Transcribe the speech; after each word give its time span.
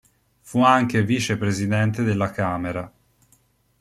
Fu 0.41 0.63
anche 0.63 1.03
vice 1.05 1.37
presidente 1.37 2.01
della 2.01 2.31
Camera. 2.31 2.91